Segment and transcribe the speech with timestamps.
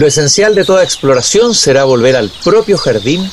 [0.00, 3.30] Lo esencial de toda exploración será volver al propio jardín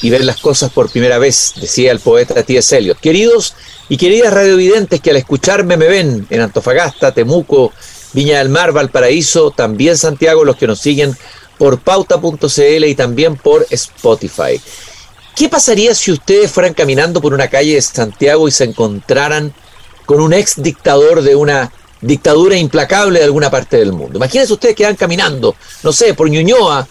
[0.00, 2.78] y ver las cosas por primera vez, decía el poeta T.S.
[2.78, 3.00] Eliot.
[3.00, 3.56] Queridos
[3.88, 7.72] y queridas radiovidentes que al escucharme me ven en Antofagasta, Temuco,
[8.12, 11.16] Viña del Mar, Valparaíso, también Santiago, los que nos siguen
[11.58, 14.60] por pauta.cl y también por Spotify.
[15.34, 19.52] ¿Qué pasaría si ustedes fueran caminando por una calle de Santiago y se encontraran
[20.06, 21.72] con un ex dictador de una
[22.06, 24.16] dictadura implacable de alguna parte del mundo?
[24.16, 26.86] Imagínense ustedes que van caminando, no sé, por Ñuñoa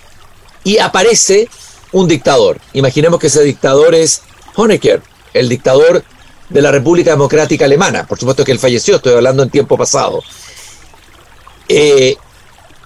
[0.64, 1.48] y aparece
[1.92, 2.60] un dictador.
[2.74, 4.22] Imaginemos que ese dictador es
[4.56, 5.02] Honecker,
[5.34, 6.04] el dictador
[6.50, 8.06] de la República Democrática Alemana.
[8.06, 10.22] Por supuesto que él falleció, estoy hablando en tiempo pasado.
[11.68, 12.16] Eh,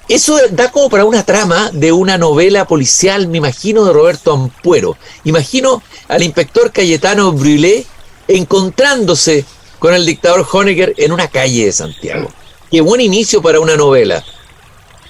[0.07, 4.97] eso da como para una trama de una novela policial, me imagino, de Roberto Ampuero.
[5.25, 7.85] Imagino al inspector Cayetano Brulé
[8.29, 9.45] encontrándose
[9.79, 12.29] con el dictador Honecker en una calle de Santiago.
[12.71, 14.23] Qué buen inicio para una novela.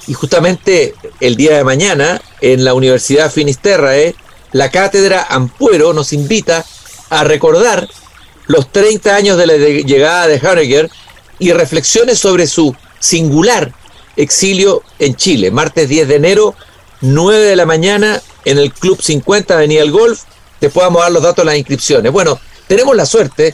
[0.08, 4.16] Y justamente el día de mañana, en la Universidad Finisterrae,
[4.52, 6.66] la cátedra Ampuero nos invita
[7.10, 7.88] a recordar
[8.48, 10.90] los 30 años de la llegada de Honecker
[11.40, 13.74] y reflexiones sobre su singular
[14.16, 16.56] exilio en Chile, martes 10 de enero,
[17.02, 20.22] 9 de la mañana, en el Club 50 Avenida El Golf.
[20.60, 22.12] Te podamos dar los datos de las inscripciones.
[22.12, 23.54] Bueno, tenemos la suerte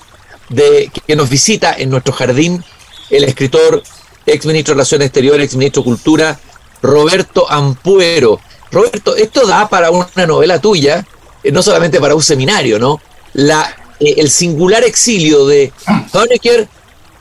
[0.49, 2.63] de que nos visita en nuestro jardín
[3.09, 3.83] el escritor,
[4.25, 6.39] ex ministro de Relaciones Exteriores, ex ministro de Cultura,
[6.81, 8.39] Roberto Ampuero.
[8.71, 11.05] Roberto, esto da para una novela tuya,
[11.43, 12.99] eh, no solamente para un seminario, ¿no?
[13.33, 15.71] La, eh, el singular exilio de
[16.11, 16.67] Honecker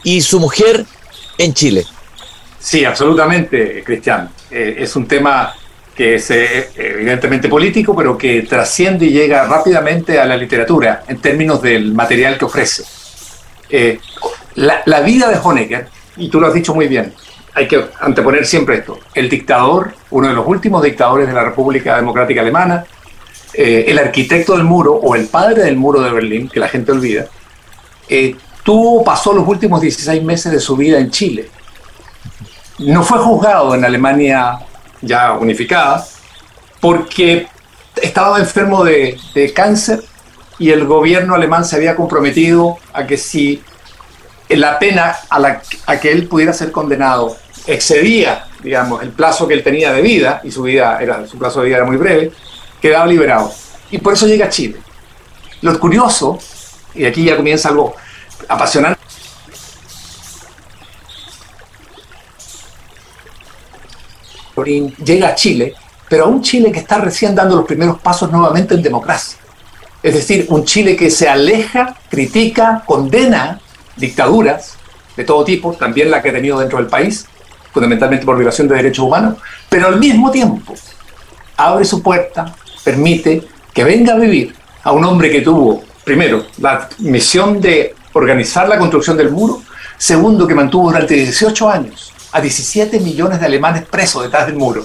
[0.02, 0.84] y su mujer
[1.38, 1.86] en Chile.
[2.58, 4.30] Sí, absolutamente, Cristian.
[4.50, 5.54] Eh, es un tema
[5.94, 11.60] que es evidentemente político, pero que trasciende y llega rápidamente a la literatura en términos
[11.60, 12.82] del material que ofrece.
[13.72, 13.98] Eh,
[14.54, 17.12] la, vida de Honecker, y tú lo has dicho muy bien,
[17.54, 21.96] hay que anteponer siempre esto, el dictador, uno de los últimos dictadores de la República
[21.96, 22.84] Democrática Alemana,
[23.54, 27.26] el arquitecto del muro o el padre del muro de Berlín, que la gente olvida,
[28.62, 31.48] tuvo, pasó los últimos 16 meses de su vida en Chile.
[32.78, 34.58] No fue juzgado en Alemania
[35.00, 36.04] ya unificada
[36.80, 37.46] porque
[38.00, 39.18] estaba enfermo de,
[39.54, 40.02] cáncer
[40.58, 43.62] y el gobierno alemán se había comprometido a que si
[44.48, 45.62] la pena a, la,
[46.00, 47.36] que él pudiera ser condenado
[47.66, 51.60] excedía, digamos, el plazo que él tenía de vida, y su, vida era, su plazo
[51.60, 52.32] de vida era muy breve,
[52.80, 53.52] quedaba liberado.
[53.90, 54.78] Y por eso llega a Chile.
[55.62, 56.38] Lo curioso,
[56.94, 57.94] y aquí ya comienza algo
[58.48, 59.00] apasionante,
[65.04, 65.74] llega a Chile,
[66.08, 69.38] pero a un Chile que está recién dando los primeros pasos nuevamente en democracia.
[70.02, 73.60] Es decir, un Chile que se aleja, critica, condena
[73.96, 74.76] dictaduras
[75.16, 77.26] de todo tipo, también la que ha tenido dentro del país,
[77.72, 79.36] fundamentalmente por violación de derechos humanos,
[79.68, 80.74] pero al mismo tiempo
[81.56, 83.42] abre su puerta, permite
[83.72, 88.78] que venga a vivir a un hombre que tuvo, primero, la misión de organizar la
[88.78, 89.62] construcción del muro,
[89.96, 94.84] segundo, que mantuvo durante 18 años a 17 millones de alemanes presos detrás del muro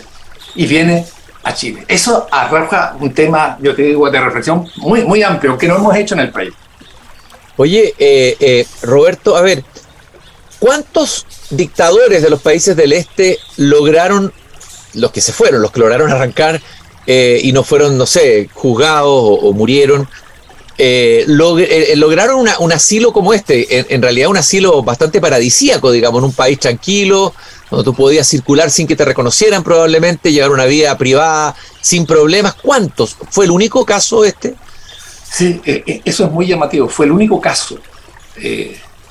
[0.55, 1.05] y viene
[1.47, 1.85] a Chile.
[1.87, 5.95] Eso arroja un tema, yo te digo, de reflexión muy, muy amplio que no hemos
[5.95, 6.53] hecho en el país.
[7.55, 9.63] Oye, eh, eh, Roberto, a ver,
[10.59, 14.31] ¿cuántos dictadores de los países del este lograron,
[14.93, 16.61] los que se fueron, los que lograron arrancar
[17.07, 20.07] eh, y no fueron, no sé, juzgados o murieron,
[20.77, 26.25] eh, eh, lograron un asilo como este, en, realidad un asilo bastante paradisíaco, digamos, en
[26.25, 27.33] un país tranquilo,
[27.71, 32.53] donde tú podías circular sin que te reconocieran probablemente, llevar una vida privada sin problemas.
[32.55, 33.17] ¿Cuántos?
[33.31, 34.55] ¿Fue el único caso este?
[35.29, 37.79] Sí, eh, eso es muy llamativo, fue el único caso,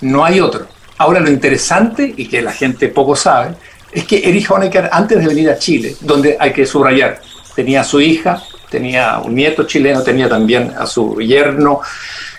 [0.00, 0.68] no hay otro.
[0.98, 3.56] Ahora lo interesante, y que la gente poco sabe,
[3.92, 7.20] es que Erich Honecker, antes de venir a Chile, donde hay que subrayar,
[7.54, 11.80] tenía a su hija, tenía un nieto chileno, tenía también a su yerno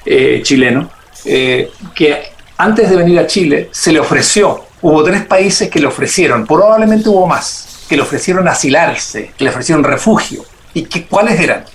[0.06, 0.90] eh, chileno,
[1.26, 5.88] eh, que antes de venir a Chile se le ofreció, hubo tres países que le
[5.88, 10.44] ofrecieron, probablemente hubo más, que le ofrecieron asilarse, que le ofrecieron refugio.
[10.74, 11.66] ¿Y que, cuáles eran?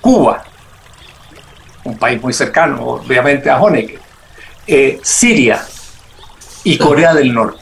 [0.00, 0.44] Cuba,
[1.84, 3.98] un país muy cercano, obviamente, a Honecker,
[4.66, 5.64] eh, Siria
[6.64, 7.60] y Corea del Norte.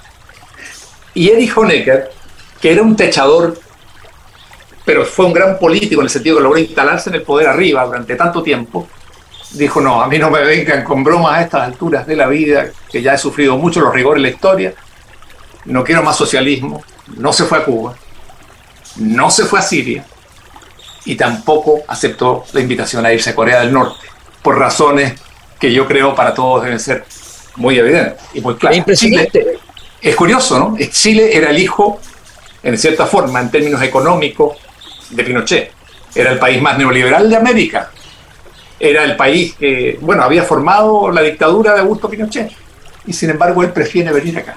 [1.14, 2.10] Y Erich Honecker,
[2.60, 3.58] que era un techador
[4.86, 7.84] pero fue un gran político en el sentido que logró instalarse en el poder arriba
[7.84, 8.88] durante tanto tiempo,
[9.50, 12.66] dijo, no, a mí no me vengan con bromas a estas alturas de la vida,
[12.90, 14.74] que ya he sufrido mucho los rigores de la historia,
[15.64, 16.84] no quiero más socialismo,
[17.16, 17.96] no se fue a Cuba,
[18.98, 20.06] no se fue a Siria
[21.04, 24.06] y tampoco aceptó la invitación a irse a Corea del Norte,
[24.40, 25.20] por razones
[25.58, 27.04] que yo creo para todos deben ser
[27.56, 28.78] muy evidentes y muy claras.
[28.78, 29.58] Impresionante.
[30.00, 30.76] es curioso, ¿no?
[30.90, 32.00] Chile era el hijo
[32.62, 34.58] en cierta forma, en términos económicos,
[35.10, 35.72] de Pinochet.
[36.14, 37.90] Era el país más neoliberal de América.
[38.78, 42.50] Era el país que, bueno, había formado la dictadura de Augusto Pinochet.
[43.06, 44.56] Y sin embargo, él prefiere venir acá.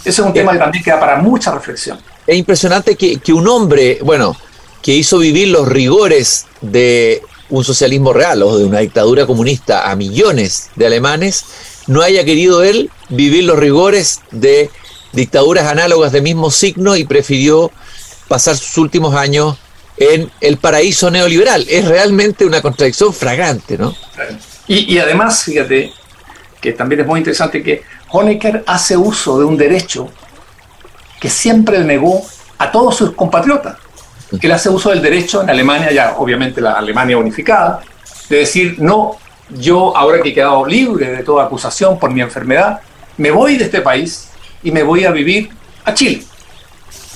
[0.00, 1.98] Ese es un tema que también queda para mucha reflexión.
[2.26, 4.36] Es impresionante que, que un hombre, bueno,
[4.82, 9.96] que hizo vivir los rigores de un socialismo real o de una dictadura comunista a
[9.96, 11.44] millones de alemanes,
[11.86, 14.70] no haya querido él vivir los rigores de
[15.12, 17.70] dictaduras análogas de mismo signo y prefirió
[18.28, 19.56] pasar sus últimos años
[19.96, 21.66] en el paraíso neoliberal.
[21.68, 23.94] Es realmente una contradicción fragante, ¿no?
[24.66, 25.92] Y, además, fíjate,
[26.60, 30.08] que también es muy interesante que Honecker hace uso de un derecho
[31.20, 32.24] que siempre negó
[32.58, 33.76] a todos sus compatriotas,
[34.40, 37.82] que él hace uso del derecho en Alemania, ya obviamente la Alemania unificada,
[38.28, 39.18] de decir, no,
[39.50, 42.80] yo ahora que he quedado libre de toda acusación por mi enfermedad,
[43.16, 44.28] me voy de este país
[44.62, 45.50] y me voy a vivir
[45.84, 46.22] a Chile.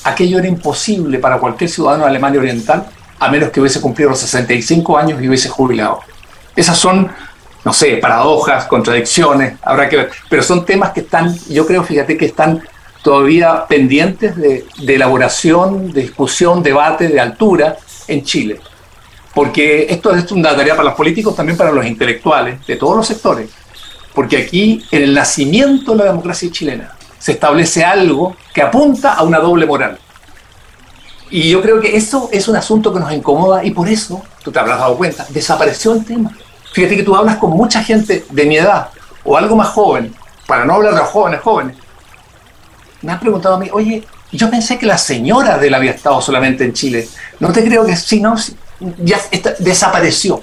[0.04, 2.86] Aquello era imposible para cualquier ciudadano de Alemania Oriental,
[3.18, 6.00] a menos que hubiese cumplido los 65 años y hubiese jubilado.
[6.54, 7.10] Esas son,
[7.64, 12.16] no sé, paradojas, contradicciones, habrá que ver, pero son temas que están, yo creo, fíjate
[12.16, 12.62] que están
[13.02, 18.60] todavía pendientes de, de elaboración, de discusión, debate de altura en Chile.
[19.34, 23.06] Porque esto es una tarea para los políticos, también para los intelectuales de todos los
[23.06, 23.50] sectores.
[24.14, 29.22] Porque aquí, en el nacimiento de la democracia chilena, se establece algo que apunta a
[29.22, 29.98] una doble moral.
[31.30, 34.50] Y yo creo que eso es un asunto que nos incomoda y por eso, tú
[34.50, 36.30] te habrás dado cuenta, desapareció el tema.
[36.72, 38.88] Fíjate que tú hablas con mucha gente de mi edad
[39.24, 40.14] o algo más joven,
[40.46, 41.76] para no hablar de los jóvenes jóvenes.
[43.02, 46.20] Me han preguntado a mí, oye, yo pensé que la señora de él había estado
[46.20, 47.08] solamente en Chile.
[47.40, 48.34] No te creo que sí, no,
[48.98, 49.20] ya
[49.58, 50.42] desapareció.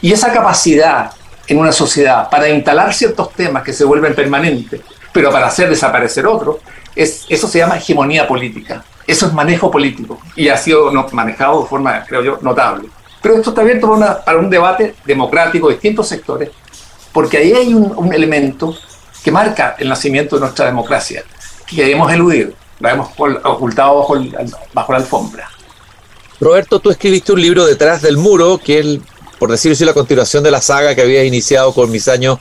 [0.00, 1.10] Y esa capacidad
[1.46, 4.80] en una sociedad para instalar ciertos temas que se vuelven permanentes
[5.16, 6.60] pero para hacer desaparecer otro,
[6.94, 8.84] es, eso se llama hegemonía política.
[9.06, 12.90] Eso es manejo político y ha sido manejado de forma, creo yo, notable.
[13.22, 16.50] Pero esto está abierto para, un debate democrático de distintos sectores,
[17.14, 18.76] porque ahí hay un, elemento
[19.24, 21.24] que marca el nacimiento de nuestra democracia,
[21.66, 24.16] que queremos eludir, la hemos ocultado bajo,
[24.74, 25.48] bajo la alfombra.
[26.38, 28.98] Roberto, tú escribiste un libro Detrás del Muro, que es,
[29.38, 32.38] por decirlo así, la continuación de la saga que habías iniciado con mis años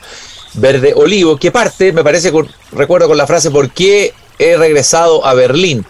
[0.56, 2.32] verde olivo, que parte, me parece,
[2.72, 5.86] recuerdo con la frase, ¿por qué he regresado a Berlín?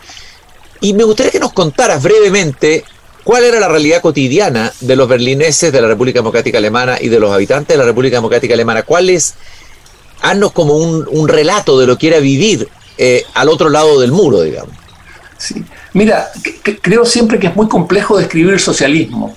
[0.81, 2.83] Y me gustaría que nos contaras brevemente
[3.23, 7.19] cuál era la realidad cotidiana de los berlineses de la República Democrática Alemana y de
[7.19, 8.83] los habitantes de la República Democrática Alemana.
[8.83, 9.35] ¿Cuál es,
[10.21, 12.67] haznos como un, relato de lo que era vivir
[12.97, 14.73] eh, al otro lado del muro, digamos?
[15.37, 16.29] Sí, mira,
[16.81, 19.35] creo siempre que es muy complejo describir el socialismo.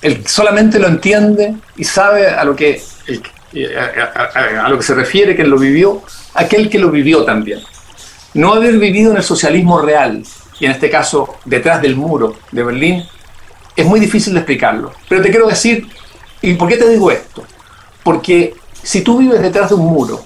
[0.00, 2.82] Él solamente lo entiende y sabe a lo que
[3.76, 6.02] a, lo que se refiere que lo vivió,
[6.34, 7.60] aquel que lo vivió también.
[8.34, 10.24] No haber vivido en el socialismo real,
[10.58, 13.04] y en este caso detrás del muro de Berlín,
[13.76, 14.92] es muy difícil de explicarlo.
[15.08, 15.86] Pero te quiero decir,
[16.42, 17.44] ¿y por qué te digo esto?
[18.02, 20.24] Porque si tú vives detrás de un muro,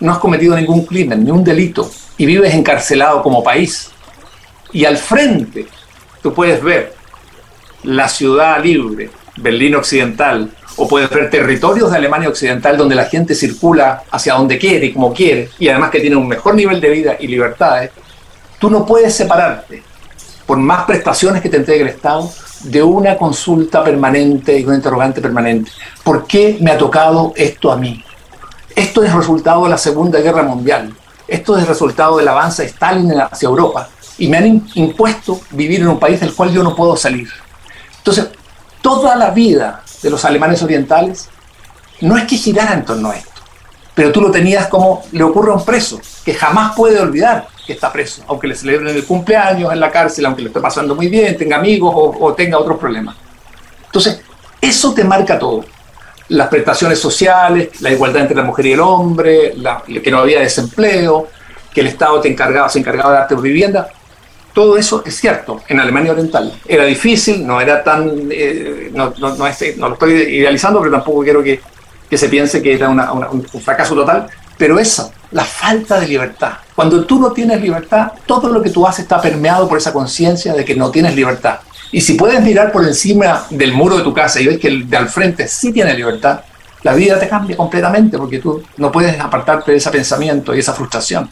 [0.00, 3.90] no has cometido ningún crimen, ni un delito, y vives encarcelado como país,
[4.72, 5.66] y al frente
[6.22, 6.94] tú puedes ver
[7.82, 13.34] la ciudad libre, Berlín Occidental, o puedes ver territorios de Alemania Occidental donde la gente
[13.34, 16.90] circula hacia donde quiere y como quiere, y además que tiene un mejor nivel de
[16.90, 17.90] vida y libertades,
[18.58, 19.82] tú no puedes separarte,
[20.46, 22.30] por más prestaciones que te entregue el Estado,
[22.64, 25.70] de una consulta permanente y una interrogante permanente.
[26.04, 28.04] ¿Por qué me ha tocado esto a mí?
[28.74, 30.94] Esto es resultado de la Segunda Guerra Mundial.
[31.26, 33.88] Esto es resultado del avance de Stalin hacia Europa.
[34.18, 37.28] Y me han impuesto vivir en un país del cual yo no puedo salir.
[37.98, 38.28] Entonces,
[38.80, 41.28] toda la vida de los alemanes orientales
[42.00, 43.40] no es que girara en torno a esto,
[43.94, 47.74] pero tú lo tenías como le ocurre a un preso, que jamás puede olvidar que
[47.74, 51.08] está preso, aunque le celebren el cumpleaños en la cárcel, aunque le esté pasando muy
[51.08, 53.14] bien, tenga amigos o, tenga otros problemas.
[53.86, 54.20] Entonces,
[54.60, 55.64] eso te marca todo.
[56.28, 59.54] Las prestaciones sociales, la igualdad entre la mujer y el hombre,
[60.02, 61.28] que no había desempleo,
[61.72, 63.88] que el Estado te encargaba, se encargaba de darte vivienda,
[64.52, 66.52] todo eso es cierto en Alemania Oriental.
[66.66, 68.28] Era difícil, no era tan.
[68.30, 71.60] Eh, no, lo estoy idealizando, pero tampoco quiero que,
[72.08, 74.28] que se piense que era un fracaso total.
[74.58, 76.52] Pero eso, la falta de libertad.
[76.74, 80.52] Cuando tú no tienes libertad, todo lo que tú haces está permeado por esa conciencia
[80.54, 81.58] de que no tienes libertad.
[81.90, 84.88] Y si puedes mirar por encima del muro de tu casa y ves que el
[84.88, 86.40] de al frente sí tiene libertad,
[86.82, 90.72] la vida te cambia completamente porque tú no puedes apartarte de ese pensamiento y esa
[90.72, 91.30] frustración.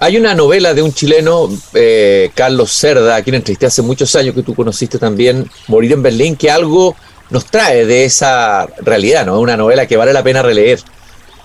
[0.00, 4.34] Hay una novela de un chileno, eh, Carlos Cerda, a quien entrevisté hace muchos años,
[4.34, 6.96] que tú conociste también, Morir en Berlín, que algo
[7.30, 9.40] nos trae de esa realidad, ¿no?
[9.40, 10.80] Una novela que vale la pena releer.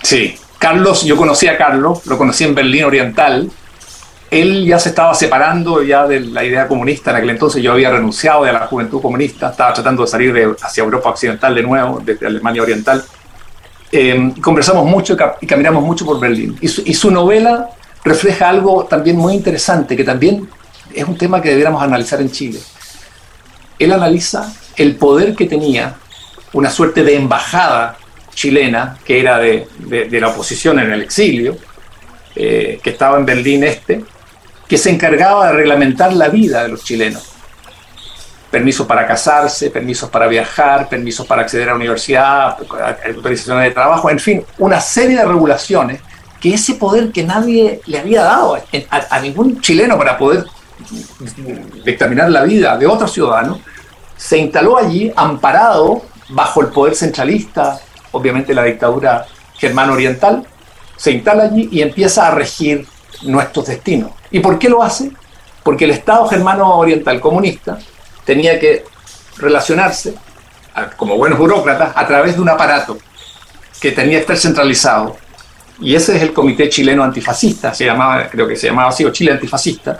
[0.03, 3.49] Sí, Carlos, yo conocí a Carlos, lo conocí en Berlín Oriental,
[4.31, 7.89] él ya se estaba separando ya de la idea comunista en aquel entonces, yo había
[7.89, 12.27] renunciado de la juventud comunista, estaba tratando de salir hacia Europa Occidental de nuevo, desde
[12.27, 13.03] Alemania Oriental.
[13.91, 16.57] Eh, conversamos mucho y caminamos mucho por Berlín.
[16.61, 17.69] Y su, novela
[18.09, 20.49] refleja algo también muy interesante, que también
[20.93, 22.59] es un tema que debiéramos analizar en Chile.
[23.77, 25.95] Él analiza el poder que tenía
[26.53, 27.97] una suerte de embajada
[28.33, 29.67] chilena, que era de,
[30.11, 31.57] la oposición en el exilio,
[32.35, 34.03] eh, que estaba en Berlín Este,
[34.67, 37.23] que se encargaba de reglamentar la vida de los chilenos.
[38.49, 42.57] Permisos para casarse, permisos para viajar, permisos para acceder a la universidad,
[43.05, 46.01] autorizaciones de trabajo, en fin, una serie de regulaciones
[46.39, 48.57] que ese poder que nadie le había dado
[48.89, 50.45] a, ningún chileno para poder
[51.83, 53.59] dictaminar la vida de otro ciudadano,
[54.15, 57.79] se instaló allí amparado bajo el poder centralista,
[58.11, 60.45] obviamente la dictadura germano oriental,
[60.95, 62.87] se instala allí y empieza a regir
[63.23, 64.11] nuestros destinos.
[64.31, 65.11] ¿Y por qué lo hace?
[65.63, 67.79] Porque el Estado germano oriental comunista
[68.25, 68.85] tenía que
[69.37, 70.15] relacionarse,
[70.97, 72.97] como buenos burócratas, a través de un aparato
[73.79, 75.17] que tenía que estar centralizado.
[75.81, 79.11] Y ese es el Comité Chileno Antifascista, se llamaba, creo que se llamaba así, o
[79.11, 79.99] Chile Antifascista,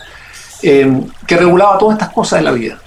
[0.62, 2.78] eh, que regulaba todas estas cosas en la vida.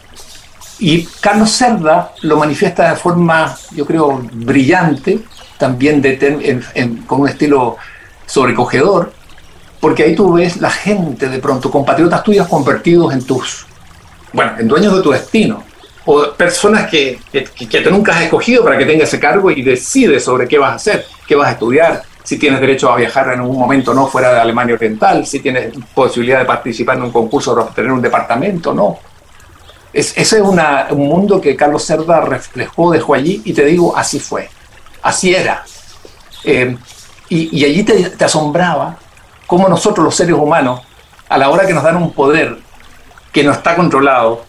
[0.79, 5.21] Y Carlos Cerda lo manifiesta de forma, yo creo, brillante,
[5.57, 6.61] también de,
[7.07, 7.77] con un estilo
[8.27, 9.13] sobrecogedor,
[9.81, 13.67] porque ahí tú ves la gente de pronto, compatriotas tuyos convertidos en tus,
[14.33, 15.63] bueno, en dueños de tu destino,
[16.05, 19.63] o personas que, que, que tú nunca has escogido para que tengas ese cargo y
[19.63, 23.33] decides sobre qué vas a hacer, qué vas a estudiar, si tienes derecho a viajar
[23.33, 27.12] en un momento no fuera de Alemania Oriental, si tienes posibilidad de participar en un
[27.12, 28.99] concurso para obtener un departamento, no.
[29.93, 33.97] Es, ese es una, un mundo que Carlos Cerda reflejó, dejó allí, y te digo,
[33.97, 34.49] así fue,
[35.02, 35.64] así era.
[36.45, 36.76] Eh,
[37.29, 38.97] y, allí te, asombraba
[39.47, 40.83] cómo nosotros los seres humanos,
[41.29, 42.59] a la hora que nos dan un poder
[43.33, 44.45] que no está controlado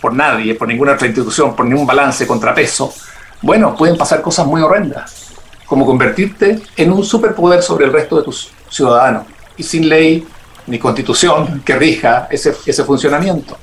[0.00, 2.92] por nadie, por ninguna otra institución, por ningún balance, contrapeso,
[3.40, 5.25] bueno, pueden pasar cosas muy horrendas,
[5.66, 9.24] como convertirte en un superpoder sobre el resto de tus ciudadanos,
[9.56, 10.26] y sin ley
[10.66, 13.56] ni constitución que rija ese, ese funcionamiento.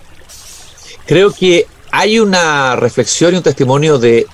[1.06, 4.26] Creo que hay una reflexión y un testimonio de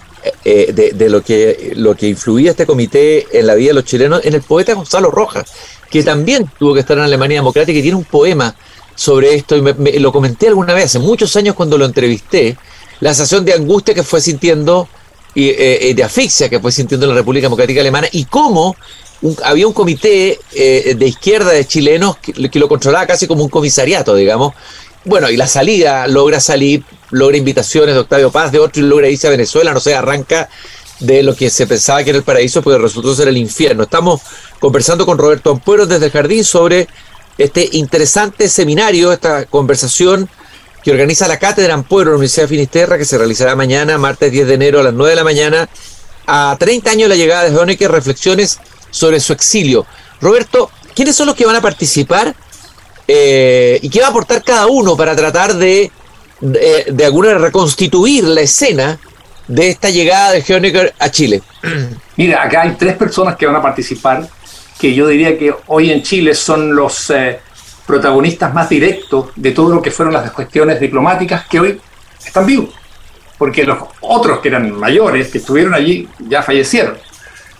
[0.43, 3.85] eh, de, de, lo, que, lo que influía este comité en la vida de los
[3.85, 5.49] chilenos, en el poeta Gonzalo Rojas,
[5.89, 8.53] que también tuvo que estar en Alemania Democrática y tiene un poema
[8.95, 12.57] sobre esto, y me, lo comenté alguna vez, hace muchos años cuando lo entrevisté,
[12.99, 14.89] la sensación de angustia que fue sintiendo
[15.35, 18.75] y eh, de asfixia que fue sintiendo la República Democrática Alemana y cómo
[19.43, 24.15] había un comité eh, de izquierda de chilenos que, lo controlaba casi como un comisariato,
[24.15, 24.53] digamos.
[25.05, 29.09] Bueno, y la salida logra salir logra invitaciones de Octavio Paz, de otro y logra
[29.09, 30.49] irse a Venezuela, no sé, arranca
[30.99, 33.83] de lo que se pensaba que era el paraíso, porque resultó ser el infierno.
[33.83, 34.21] Estamos
[34.59, 36.87] conversando con Roberto Ampuero desde el Jardín sobre
[37.37, 40.29] este interesante seminario, esta conversación
[40.83, 44.31] que organiza la Cátedra Ampuero de la Universidad de Finisterra, que se realizará mañana, martes
[44.31, 45.69] 10 de enero a las 9 de la mañana,
[46.27, 48.59] a 30 años de la llegada de Honecker, reflexiones
[48.91, 49.85] sobre su exilio.
[50.21, 52.35] Roberto, ¿quiénes son los que van a participar
[53.07, 55.91] eh, y qué va a aportar cada uno para tratar de
[56.39, 58.99] de, de alguna reconstituir la escena
[59.47, 61.41] de esta llegada de Honecker a Chile?
[62.17, 64.27] Mira, acá hay tres personas que van a participar
[64.79, 67.39] que yo diría que hoy en Chile son los eh,
[67.89, 71.81] protagonistas más directos de todo lo que fueron las cuestiones diplomáticas que hoy
[72.23, 72.69] están vivos,
[73.35, 76.99] porque los otros que eran mayores, que estuvieron allí, ya fallecieron.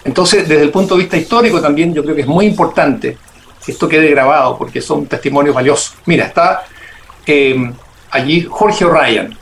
[0.04, 3.18] Entonces, desde el punto de vista histórico también yo creo que es muy importante
[3.66, 5.96] que esto quede grabado, porque son testimonios valiosos.
[6.06, 6.64] Mira, está...
[7.26, 7.74] Eh,
[8.12, 9.36] allí Jorge O'Ryan.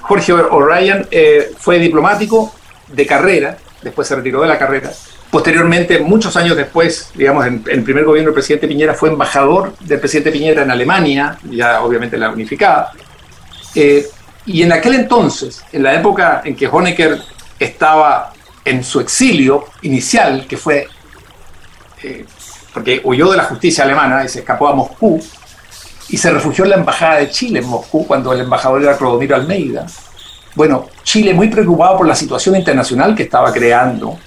[0.00, 2.54] Jorge O'Ryan eh, fue diplomático
[2.88, 4.90] de carrera, después se retiró de la carrera.
[5.32, 9.74] Posteriormente, muchos años después, digamos, en, en el primer gobierno del presidente Piñera, fue embajador
[9.78, 12.92] del presidente Piñera en Alemania, ya obviamente la unificada.
[13.74, 14.06] Eh,
[14.44, 17.18] y en aquel entonces, en la época en que Honecker
[17.58, 20.86] estaba en su exilio inicial, que fue
[22.02, 22.26] eh,
[22.74, 25.18] porque huyó de la justicia alemana y se escapó a Moscú,
[26.10, 29.34] y se refugió en la Embajada de Chile en Moscú cuando el embajador era Clodomiro
[29.34, 29.86] Almeida.
[30.54, 34.18] Bueno, Chile muy preocupado por la situación internacional que estaba creando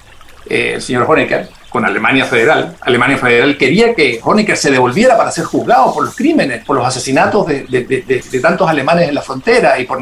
[0.48, 2.76] eh, el señor Honecker con Alemania Federal.
[2.80, 6.86] Alemania Federal quería que Honecker se devolviera para ser juzgado por los crímenes, por los
[6.86, 9.98] asesinatos de, de, de, tantos alemanes en la frontera y por,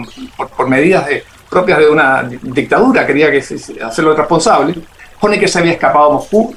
[0.56, 1.06] por, medidas
[1.48, 4.74] propias de una dictadura, quería que se, hacerlo responsable.
[5.20, 6.54] Honecker se había escapado a Moscú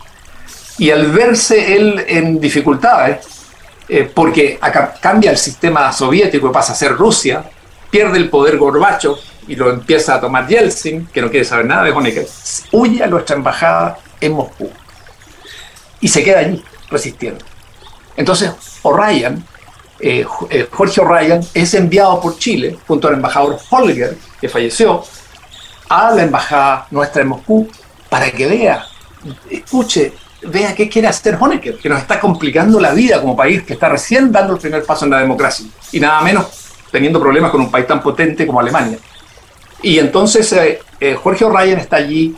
[0.77, 3.25] y al verse él en dificultades,
[3.89, 4.59] eh, porque
[5.01, 7.43] cambia el sistema soviético y pasa a ser Rusia,
[7.89, 9.15] pierde el poder Gorbachev
[9.47, 12.27] y lo empieza a tomar Yeltsin, que no quiere saber nada de Honecker,
[12.71, 14.69] huye a nuestra embajada en Moscú
[15.99, 17.43] y se queda allí resistiendo.
[18.15, 18.51] Entonces,
[18.81, 19.43] O'Ryan,
[19.99, 25.03] eh, eh, Jorge O'Ryan, es enviado por Chile, junto al embajador Holger, que falleció,
[25.89, 27.69] a la embajada nuestra en Moscú,
[28.09, 28.85] para que vea,
[29.49, 33.73] escuche, vea qué quiere hacer Honecker, que nos está complicando la vida como país, que
[33.73, 36.47] está recién dando el primer paso en la democracia, y nada menos
[36.91, 38.97] teniendo problemas con un país tan potente como Alemania.
[39.81, 42.35] Y entonces eh, eh, Jorge O'Ryan está allí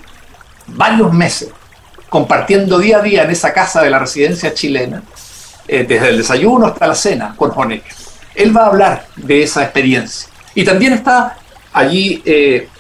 [0.68, 1.50] varios meses,
[2.10, 5.04] compartiendo día a día en esa casa de la residencia chilena,
[5.68, 7.94] eh, desde el desayuno hasta la cena con Honecker.
[8.36, 10.30] Él va a hablar de esa experiencia.
[10.56, 11.38] Y también está
[11.74, 12.24] allí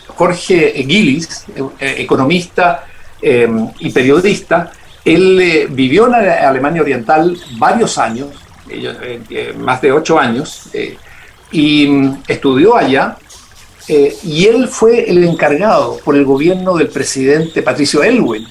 [0.08, 1.46] Jorge Gillis,
[1.80, 2.86] economista
[3.22, 4.72] y periodista,
[5.06, 8.30] él vivió en Alemania Oriental varios años,
[9.58, 10.70] más de ocho años,
[11.52, 13.18] y mm, estudió allá.
[13.90, 18.48] Y él fue el encargado por el gobierno del presidente Patricio Elwin,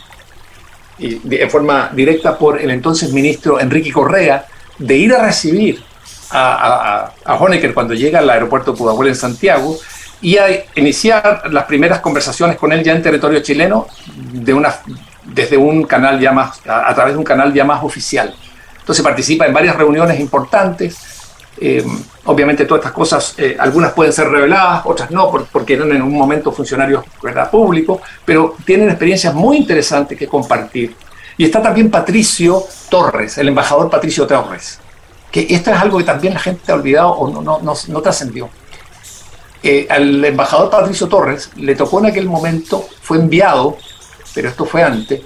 [0.99, 4.47] en forma directa por el entonces ministro Enrique Correa,
[4.78, 5.83] de ir a recibir
[6.30, 9.76] a, a, Honecker cuando llega al aeropuerto Pudahuel en Santiago
[10.21, 13.87] y a iniciar las primeras conversaciones con él ya en territorio chileno
[14.33, 14.75] de una
[15.25, 18.35] desde un canal ya más, a, través de un canal ya más oficial.
[18.78, 20.97] Entonces participa en varias reuniones importantes.
[21.60, 21.84] Eh,
[22.24, 26.12] obviamente todas estas cosas, eh, algunas pueden ser reveladas, otras no, porque eran en un
[26.12, 27.04] momento funcionarios
[27.50, 30.94] públicos, pero tienen experiencias muy interesantes que compartir.
[31.36, 34.78] Y está también Patricio Torres, el embajador Patricio Torres,
[35.30, 38.00] que esto es algo que también la gente ha olvidado o no, no, no, no
[38.00, 38.48] trascendió.
[39.62, 43.76] Eh, al embajador Patricio Torres le tocó en aquel momento, fue enviado
[44.34, 45.22] pero esto fue antes,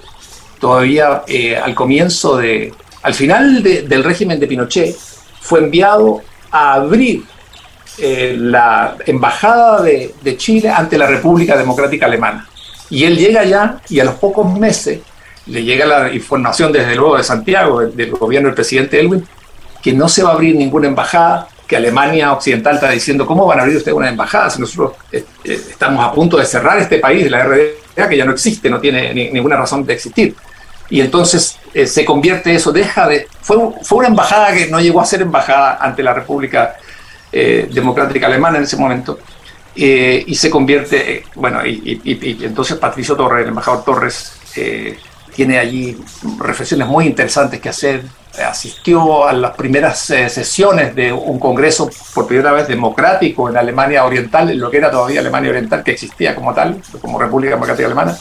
[0.59, 2.73] todavía eh, al comienzo de,
[3.03, 4.95] al final del régimen de Pinochet,
[5.43, 6.21] fue enviado
[6.51, 7.23] a abrir
[7.97, 12.47] eh, la embajada de, Chile ante la República Democrática Alemana.
[12.89, 15.01] Y él llega allá y a los pocos meses
[15.45, 19.27] le llega la información desde luego de Santiago, del, gobierno del presidente Elwin,
[19.81, 23.59] que no se va a abrir ninguna embajada, que Alemania Occidental está diciendo, ¿cómo van
[23.59, 27.29] a abrir ustedes una embajada si nosotros eh, estamos a punto de cerrar este país,
[27.29, 30.35] la RD que ya no existe, no tiene ninguna razón de existir.
[30.89, 33.27] Y entonces eh, se convierte eso, deja de...
[33.41, 36.75] Fue, fue una embajada que no llegó a ser embajada ante la República
[37.31, 39.19] eh, Democrática Alemana en ese momento,
[39.75, 44.33] eh, y se convierte, bueno, y, y, entonces Patricio Torres, el embajador Torres,
[45.33, 45.97] tiene allí
[46.39, 48.03] reflexiones muy interesantes que hacer,
[48.47, 54.05] asistió a las primeras eh, sesiones de un congreso por primera vez democrático en Alemania
[54.05, 57.87] Oriental, en lo que era todavía Alemania Oriental, que existía como tal, como República Democrática
[57.87, 58.15] Alemana,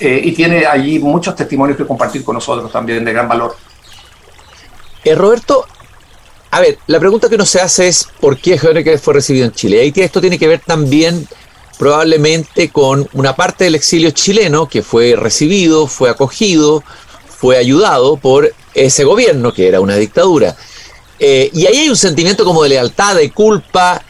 [0.00, 3.56] eh, y tiene allí muchos testimonios que compartir con nosotros también de gran valor.
[5.04, 5.66] Eh, Roberto,
[6.50, 9.52] a ver, la pregunta que uno se hace es ¿por qué Honecker fue recibido en
[9.52, 9.92] Chile?
[9.94, 11.28] Y esto tiene que ver también
[11.78, 16.82] probablemente con una parte del exilio chileno que fue recibido, fue acogido,
[17.28, 20.56] fue ayudado por ese gobierno, que era una dictadura.
[21.18, 24.02] Eh, y ahí hay un sentimiento como de lealtad, de culpa.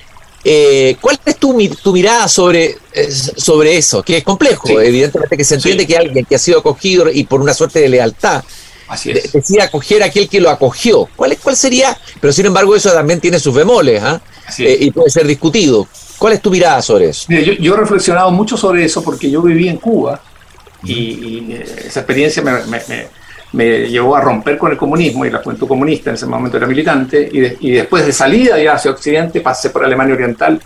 [0.42, 4.03] Eh, ¿Cuál es tu, tu mirada sobre, eh, sobre eso?
[4.03, 7.40] Que es complejo, evidentemente que se entiende que alguien que ha sido acogido y por
[7.40, 8.42] una suerte de lealtad
[8.90, 11.09] Así decide acoger a aquel que lo acogió.
[11.14, 11.96] ¿Cuál, ¿Cuál sería?
[12.20, 14.20] Pero sin embargo eso también tiene sus bemoles ¿ah?
[14.59, 15.87] y puede ser discutido.
[16.18, 17.26] ¿Cuál es tu mirada sobre eso?
[17.31, 20.20] yo, he reflexionado mucho sobre eso porque yo viví en Cuba
[20.83, 21.53] y,
[21.87, 22.53] esa experiencia me
[22.88, 23.19] me
[23.52, 27.28] llevó a romper con el comunismo y la juventud comunista en ese momento era militante
[27.32, 30.60] y, después de salida ya hacia Occidente pasé por Alemania Oriental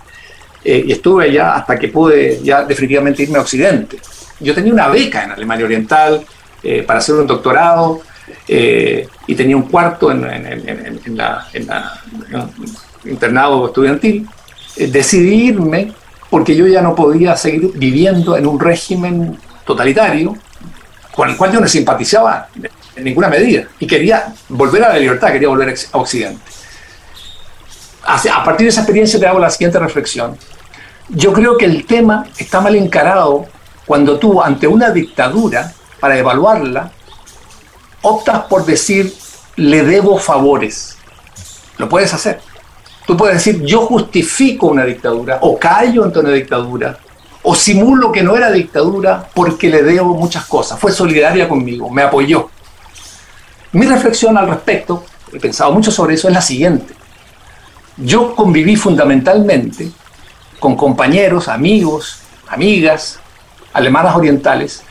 [0.63, 3.99] eh, y estuve allá hasta que pude ya definitivamente irme a Occidente.
[4.41, 6.25] Yo tenía una beca en Alemania Oriental
[6.63, 8.01] eh, para hacer un doctorado
[8.49, 11.47] eh, y tenía un cuarto en, en, la,
[13.05, 14.27] internado estudiantil.
[14.77, 15.93] decidí irme
[16.29, 20.37] porque yo ya no podía seguir viviendo en un régimen totalitario
[21.15, 22.49] con el cual yo no simpatizaba
[22.97, 26.43] en ninguna medida y quería volver a la libertad, quería volver a Occidente.
[28.03, 30.37] A partir de esa experiencia te hago la siguiente reflexión.
[31.09, 33.47] Yo creo que el tema está mal encarado
[33.87, 36.91] cuando tú, ante una dictadura, para evaluarla,
[38.03, 39.15] optas por decir,
[39.57, 40.97] le debo favores.
[41.79, 42.41] Lo puedes hacer.
[43.07, 46.99] Tú puedes decir, yo justifico una dictadura o callo ante una dictadura
[47.45, 50.79] o simulo que no era dictadura porque le debo muchas cosas.
[50.81, 52.49] Fue solidaria conmigo, me apoyó.
[53.73, 56.95] Mi reflexión al respecto, he pensado mucho sobre eso, es la siguiente.
[57.99, 59.91] Yo conviví fundamentalmente
[60.59, 63.19] con compañeros, amigos, amigas,
[63.75, 64.83] alemanas orientales,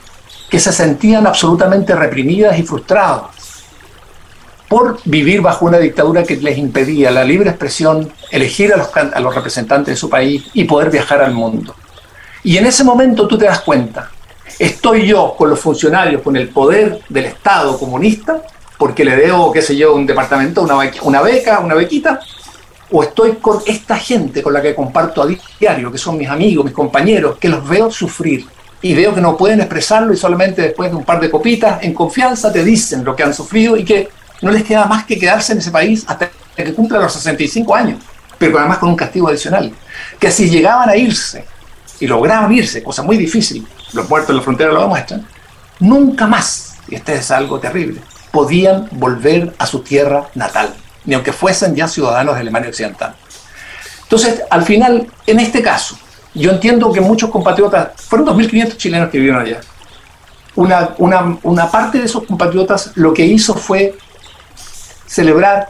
[0.50, 3.64] que se sentían absolutamente reprimidas y frustradas
[4.68, 9.20] por vivir bajo una dictadura que les impedía la libre expresión, elegir a los, a
[9.20, 11.76] los representantes de su país y poder viajar al mundo.
[12.44, 14.12] Y en ese momento tú te das cuenta,
[14.60, 18.42] estoy yo con los funcionarios, con el poder del Estado comunista,
[18.78, 22.20] porque le debo, qué sé yo, un departamento, una, una beca, una bequita,
[22.92, 25.28] o estoy con esta gente con la que comparto a
[25.60, 28.46] diario, que son mis amigos, mis compañeros, que los veo sufrir
[28.82, 31.94] y veo que no pueden expresarlo y solamente después de un par de copitas, en
[31.94, 34.10] confianza, te dicen lo que han sufrido y que
[34.42, 38.00] no les queda más que quedarse en ese país hasta que cumplan los 65 años,
[38.38, 39.72] pero además con un castigo adicional.
[40.20, 41.53] Que si llegaban a irse
[42.00, 45.28] y lograban irse, cosa muy difícil, los muertos en la frontera lo demuestran,
[45.80, 48.02] nunca más, y este es algo terrible,
[48.32, 50.74] podían volver a su tierra natal,
[51.06, 53.16] ni aunque fuesen ya ciudadanos de Alemania Occidental.
[54.04, 55.98] Entonces, al final, en este caso,
[56.34, 59.60] yo entiendo que muchos compatriotas, fueron 2.500 chilenos que vivieron allá,
[60.56, 63.96] una, una, una parte de esos compatriotas lo que hizo fue
[65.08, 65.68] celebrar,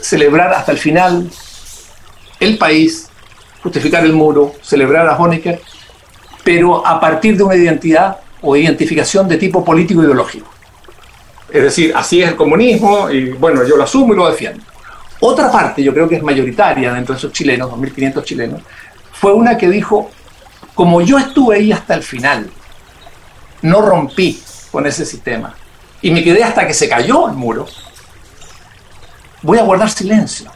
[0.00, 1.30] celebrar hasta el final
[2.40, 3.07] el país,
[3.62, 5.60] justificar el muro, celebrar a Honecker,
[6.44, 10.48] pero a partir de una identidad o identificación de tipo político ideológico.
[11.50, 14.62] Es decir, así es el comunismo y bueno, yo lo asumo y lo defiendo.
[15.20, 18.62] Otra parte, yo creo que es mayoritaria dentro de esos chilenos, 2.500 chilenos,
[19.12, 20.10] fue una que dijo,
[20.74, 22.48] como yo estuve ahí hasta el final,
[23.62, 24.40] no rompí
[24.70, 25.54] con ese sistema
[26.00, 27.66] y me quedé hasta que se cayó el muro,
[29.42, 30.50] voy a guardar silencio.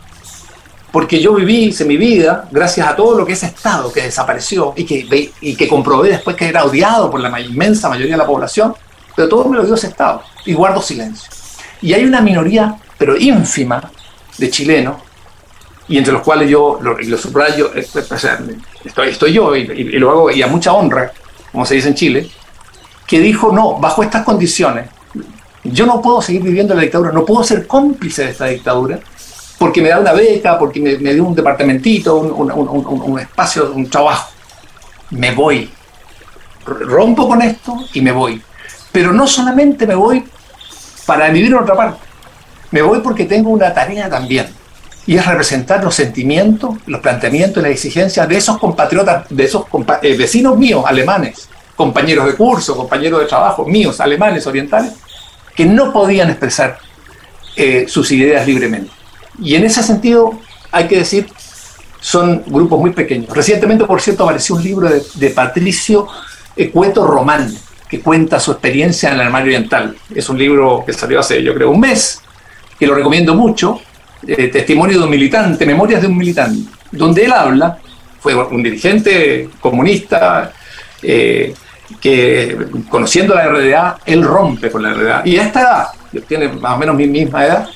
[0.93, 4.75] Porque yo viví, hice mi vida gracias a todo lo que ese Estado que desapareció
[4.77, 8.27] y que, y que comprobé después que era odiado por la inmensa mayoría de la
[8.27, 8.75] población,
[9.17, 11.31] pero todo me lo dio ese Estado y guardo silencio.
[11.81, 13.91] Y hay una minoría, pero ínfima,
[14.39, 14.97] de chilenos,
[15.89, 17.87] y entre los cuales yo lo, lo subrayo, eh,
[18.85, 21.13] estoy, estoy yo y, y, lo hago y a mucha honra,
[21.51, 22.31] como se dice en Chile,
[23.07, 24.89] que dijo, no, bajo estas condiciones,
[25.65, 29.01] yo no puedo seguir viviendo la dictadura, no puedo ser cómplice de esta dictadura,
[29.63, 34.33] porque me da una beca, porque me, dio un departamentito, un, espacio, un trabajo.
[35.11, 35.71] Me voy.
[36.67, 38.43] Rompo con esto y me voy.
[38.91, 40.25] Pero no solamente me voy
[41.07, 42.01] para vivir en otra parte,
[42.73, 44.49] me voy porque tengo una tarea también.
[45.07, 49.67] Y es representar los sentimientos, los planteamientos y las exigencias de esos compatriotas, de esos
[50.03, 54.95] eh, vecinos míos, alemanes, compañeros de curso, compañeros de trabajo míos, alemanes, orientales,
[55.55, 56.79] que no podían expresar
[57.55, 59.02] eh, sus ideas libremente.
[59.41, 60.39] Y en ese sentido,
[60.71, 61.27] hay que decir,
[62.01, 63.31] son grupos muy pequeños.
[63.31, 66.09] Recientemente, por cierto, apareció un libro de, de Patricio
[66.73, 67.53] Cueto Román,
[67.89, 69.95] que cuenta su experiencia en el armario oriental.
[70.15, 72.23] Es un libro que salió hace, yo creo, un mes,
[72.79, 73.81] que lo recomiendo mucho,
[74.27, 77.79] eh, Testimonio de un militante, Memorias de un militante, donde él habla,
[78.21, 80.53] fue un dirigente comunista,
[81.03, 81.55] eh,
[82.01, 82.57] que
[82.89, 85.23] conociendo la RDA, él rompe con la RDA.
[85.25, 85.87] Y a esta edad,
[86.27, 87.69] tiene más o menos mi misma edad,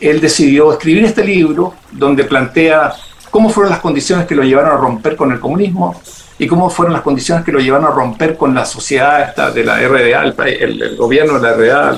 [0.00, 2.92] él decidió escribir este libro donde plantea
[3.30, 6.00] cómo fueron las condiciones que lo llevaron a romper con el comunismo
[6.38, 9.62] y cómo fueron las condiciones que lo llevaron a romper con la sociedad esta de
[9.62, 11.96] la RDA, el, el, gobierno de la RDA,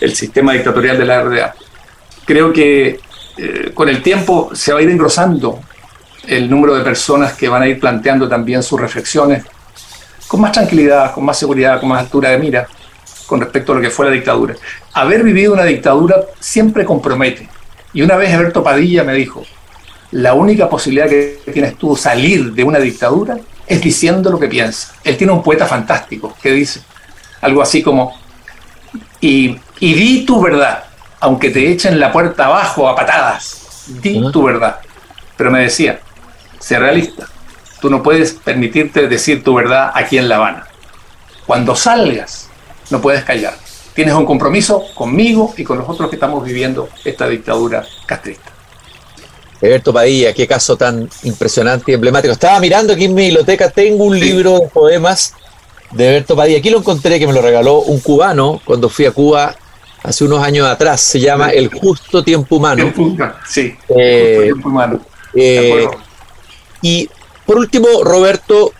[0.00, 1.54] el, sistema dictatorial de la RDA.
[2.24, 3.00] Creo que
[3.36, 5.58] eh, con el tiempo se va a ir engrosando
[6.28, 9.44] el número de personas que van a ir planteando también sus reflexiones
[10.28, 12.68] con más tranquilidad, con más seguridad, con más altura de mira
[13.26, 14.54] con respecto a lo que fue la dictadura.
[14.92, 17.48] Haber vivido una dictadura siempre compromete.
[17.92, 19.44] Y una vez Alberto Padilla me dijo,
[20.10, 24.94] la única posibilidad que tienes tú salir de una dictadura es diciendo lo que piensas.
[25.04, 26.80] Él tiene un poeta fantástico que dice
[27.40, 28.18] algo así como,
[29.20, 30.84] y, y di tu verdad,
[31.20, 34.80] aunque te echen la puerta abajo a patadas, di tu verdad.
[35.36, 36.00] Pero me decía,
[36.58, 37.26] sé realista,
[37.80, 40.66] tú no puedes permitirte decir tu verdad aquí en La Habana.
[41.46, 42.43] Cuando salgas,
[42.90, 43.56] no puedes callar.
[43.94, 48.50] Tienes un compromiso conmigo y con los otros que estamos viviendo esta dictadura castrista.
[49.62, 52.32] Alberto Padilla, qué caso tan impresionante y emblemático.
[52.32, 54.24] Estaba mirando aquí en mi biblioteca, tengo un sí.
[54.24, 55.34] libro de poemas
[55.92, 56.58] de Alberto Padilla.
[56.58, 59.54] Aquí lo encontré, que me lo regaló un cubano cuando fui a Cuba
[60.02, 61.00] hace unos años atrás.
[61.00, 62.92] Se llama El Justo Tiempo Humano.
[63.46, 65.00] Sí, eh, Tiempo Humano.
[65.34, 65.88] Eh,
[66.82, 67.08] y
[67.46, 68.72] por último, Roberto,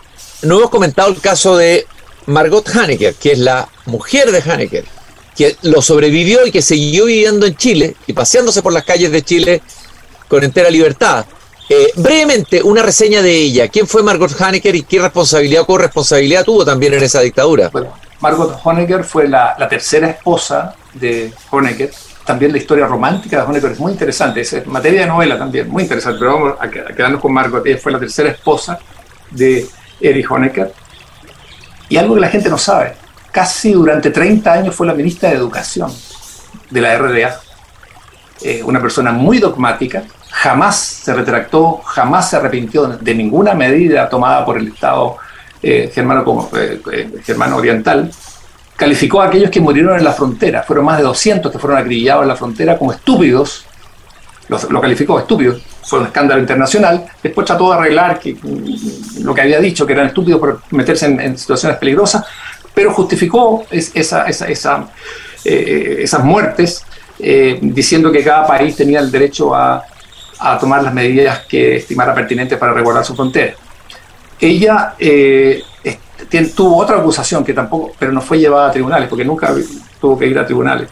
[0.42, 1.86] no hemos comentado el caso de
[2.26, 4.84] Margot Hanecker, que es la mujer de Hanecker,
[5.36, 9.22] que lo sobrevivió y que siguió viviendo en Chile y paseándose por las calles de
[9.22, 9.62] Chile
[10.28, 11.26] con entera libertad.
[11.68, 13.68] Eh, brevemente, una reseña de ella.
[13.68, 17.70] ¿Quién fue Margot Hanecker y qué responsabilidad o corresponsabilidad tuvo también en esa dictadura?
[17.70, 21.90] Bueno, Margot Honecker fue la, tercera esposa de Honecker.
[22.26, 24.42] También la historia romántica de Honecker es muy interesante.
[24.42, 26.18] Es materia de novela también, muy interesante.
[26.18, 27.64] Pero vamos a, quedarnos con Margot.
[27.78, 28.78] Fue la tercera esposa
[29.30, 29.66] de
[30.00, 30.72] Erich Honecker.
[31.88, 32.94] Y algo que la gente no sabe,
[33.34, 35.92] casi durante 30 años fue la ministra de Educación
[36.70, 37.40] de la RDA.
[38.42, 44.44] Eh, una persona muy dogmática, jamás se retractó, jamás se arrepintió de ninguna medida tomada
[44.44, 45.16] por el Estado
[45.60, 48.08] eh, eh, germano oriental.
[48.76, 52.22] calificó a aquellos que murieron en la frontera, fueron más de 200 que fueron acribillados
[52.22, 53.66] en la frontera como estúpidos,
[54.48, 58.36] lo, calificó estúpidos, fue un escándalo internacional, después trató de arreglar que,
[59.22, 62.24] lo que había dicho, que eran estúpidos por meterse en, situaciones peligrosas,
[62.74, 66.84] pero justificó esa, eh, esas muertes
[67.18, 69.84] eh, diciendo que cada país tenía el derecho a,
[70.60, 73.54] tomar las medidas que estimara pertinentes para regular su frontera.
[74.38, 75.62] Ella eh,
[76.54, 79.54] tuvo otra acusación que tampoco, pero no fue llevada a tribunales, porque nunca
[79.98, 80.90] tuvo que ir a tribunales.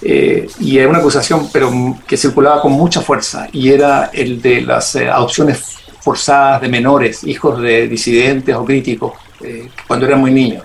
[0.00, 1.70] Eh, y era una acusación, pero
[2.06, 7.24] que circulaba con mucha fuerza, y era el de las eh, adopciones forzadas de menores,
[7.24, 10.64] hijos de disidentes o críticos, eh, cuando eran muy niños.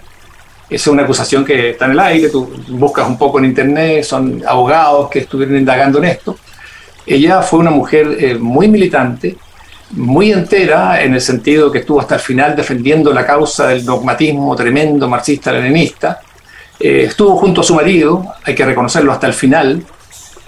[0.69, 4.03] Esa es una acusación que está en el aire, tú buscas un poco en internet,
[4.03, 6.37] son abogados que estuvieron indagando en esto.
[7.05, 9.35] Ella fue una mujer muy militante,
[9.91, 14.55] muy entera en el sentido que estuvo hasta el final defendiendo la causa del dogmatismo
[14.55, 16.21] tremendo marxista-leninista.
[16.79, 19.83] Eh, estuvo junto a su marido, hay que reconocerlo hasta el final,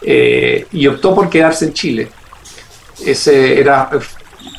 [0.02, 2.10] eh, y optó por quedarse en Chile.
[3.06, 3.90] Ese era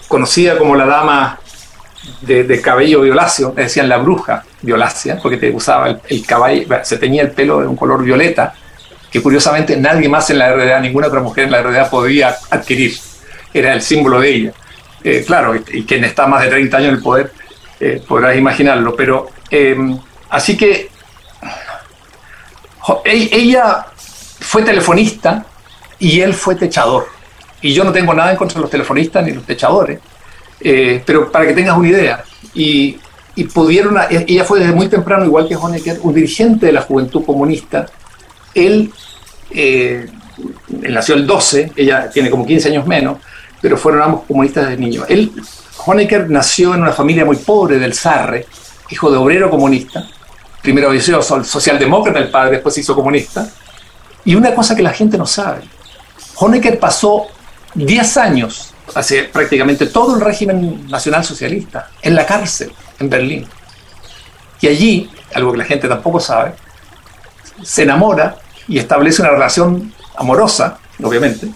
[0.09, 1.41] conocida como la dama
[2.21, 7.31] de, cabello violáceo, decían la bruja violácea, porque te usaba el, caballo, se teñía el
[7.31, 8.53] pelo de un color violeta,
[9.11, 12.95] que curiosamente nadie más en la RDA, ninguna otra mujer en la RDA podía adquirir.
[13.55, 14.53] Era el símbolo de ella.
[15.03, 17.33] Eh, claro, y, quien está más de 30 años en el poder
[17.79, 19.99] eh, podrás imaginarlo, pero em,
[20.31, 20.91] así que
[23.05, 23.87] e, ella
[24.41, 25.47] fue telefonista
[25.99, 27.09] y él fue techador.
[27.63, 30.01] Y yo no tengo nada en contra de los telefonistas ni los techadores,
[30.61, 32.25] eh, pero para que tengas una idea.
[32.55, 32.99] Y,
[33.45, 37.25] pudieron, e, ella fue desde muy temprano, igual que Honecker, un dirigente de la juventud
[37.25, 37.87] comunista.
[38.55, 38.91] Él,
[39.51, 40.11] él
[40.71, 43.19] nació el 12, ella tiene como 15 años menos,
[43.61, 45.05] pero fueron ambos comunistas de niño.
[45.09, 45.33] Él,
[45.85, 48.47] Honecker nació en una familia muy pobre del Sarre,
[48.91, 50.07] hijo de obrero comunista.
[50.63, 53.49] Primero hizo socialdemócrata el padre, después se hizo comunista.
[54.25, 55.61] Y una cosa que la gente no sabe,
[56.37, 57.27] Honecker pasó
[57.75, 63.47] 10 años, hace prácticamente todo el régimen nacional socialista, en la cárcel, en Berlín.
[64.61, 66.55] Y allí, algo que la gente tampoco sabe,
[67.63, 68.37] se enamora
[68.69, 71.49] y establece una relación amorosa, obviamente,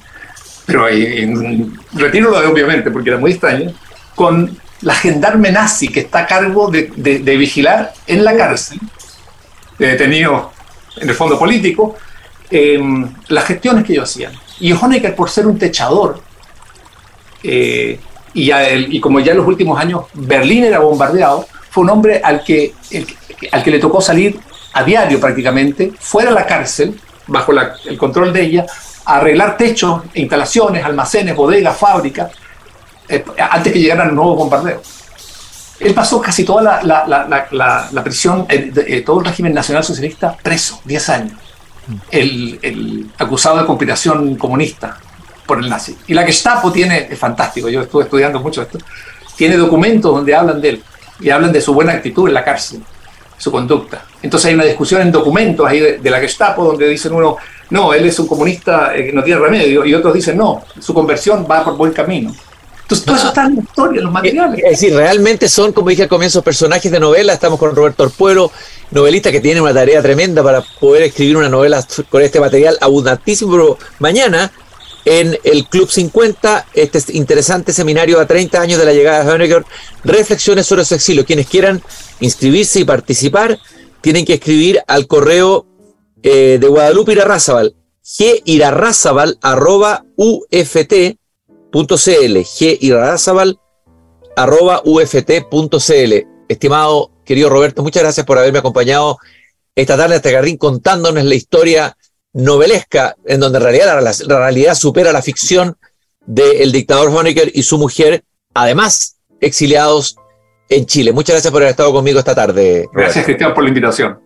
[0.66, 0.86] pero
[1.92, 3.72] retiro lo de obviamente porque era muy extraño,
[4.14, 8.78] con la gendarme nazi que está a cargo de, vigilar en la cárcel,
[9.78, 10.52] de detenido
[10.96, 11.96] en el fondo político,
[12.50, 14.32] em, las gestiones que ellos hacían.
[14.58, 16.20] Y Honecker, por ser un techador,
[17.42, 17.98] eh,
[18.34, 22.42] y, y, como ya en los últimos años Berlín era bombardeado, fue un hombre al
[22.44, 22.74] que,
[23.52, 24.38] al que le tocó salir
[24.72, 28.66] a diario prácticamente, fuera de la cárcel, bajo el control de ella,
[29.04, 32.30] arreglar techos, instalaciones, almacenes, bodegas, fábricas,
[33.08, 34.82] eh, antes que llegaran los nuevos bombardeos.
[35.80, 41.08] Él pasó casi toda la, prisión, eh, eh, todo el régimen nacional socialista preso, 10
[41.08, 41.32] años.
[42.10, 44.98] El, acusado de conspiración comunista
[45.50, 45.96] por el nazi.
[46.06, 48.78] Y la Gestapo tiene, es fantástico, yo estuve estudiando mucho esto,
[49.36, 50.82] tiene documentos donde hablan de él
[51.18, 52.80] y hablan de su buena actitud en la cárcel,
[53.36, 54.04] su conducta.
[54.22, 57.36] Entonces hay una discusión en documentos ahí de, de la Gestapo donde dicen uno,
[57.70, 60.94] no, él es un comunista eh, que no tiene remedio, y otros dicen, no, su
[60.94, 62.32] conversión va por buen camino.
[62.82, 64.60] Entonces, todo eso está en la historia, en los materiales.
[64.64, 67.32] Es decir, realmente son, como dije al comienzo, personajes de novela.
[67.32, 68.50] Estamos con Roberto Orpuero,
[68.90, 73.52] novelista que tiene una tarea tremenda para poder escribir una novela con este material abundantísimo.
[73.52, 74.50] Pero mañana,
[75.04, 79.64] en el Club 50, este interesante seminario a 30 años de la llegada de Honecker,
[80.04, 81.24] reflexiones sobre su exilio.
[81.24, 81.82] Quienes quieran
[82.20, 83.58] inscribirse y participar,
[84.00, 85.66] tienen que escribir al correo
[86.22, 91.06] eh, de Guadalupe Irarrázabal, girarrázabal arroba uft.cl,
[92.44, 93.58] girarrázabal
[94.36, 96.14] arroba uft.cl.
[96.48, 99.18] Estimado querido Roberto, muchas gracias por haberme acompañado
[99.74, 101.96] esta tarde a este jardín contándonos la historia
[102.32, 105.76] novelesca en donde en realidad la, realidad supera la ficción
[106.26, 110.16] del dictador Honecker y su mujer, además exiliados
[110.68, 111.12] en Chile.
[111.12, 112.88] Muchas gracias por haber estado conmigo esta tarde.
[112.92, 114.20] Gracias, Cristian, por la invitación.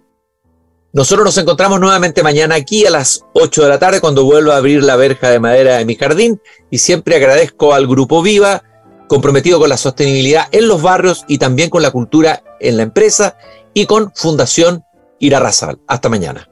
[0.93, 4.59] Nosotros nos encontramos nuevamente mañana aquí a las 8 de la tarde cuando vuelva a
[4.59, 6.41] abrir la verja de madera de mi jardín
[6.71, 8.63] y siempre agradezco al Grupo Viva
[9.09, 13.37] comprometido con la sostenibilidad en los barrios y también con la cultura en la empresa
[13.73, 14.85] y con Fundación
[15.19, 15.81] Irarrazal.
[15.89, 16.49] Hasta mañana.